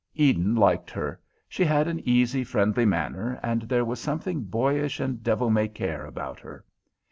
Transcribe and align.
Eden 0.15 0.55
liked 0.55 0.89
her. 0.89 1.19
She 1.47 1.63
had 1.63 1.87
an 1.87 1.99
easy, 1.99 2.43
friendly 2.43 2.85
manner, 2.85 3.39
and 3.43 3.61
there 3.61 3.85
was 3.85 3.99
something 3.99 4.39
boyish 4.41 4.99
and 4.99 5.21
devil 5.21 5.51
may 5.51 5.67
care 5.67 6.07
about 6.07 6.39
her. 6.39 6.65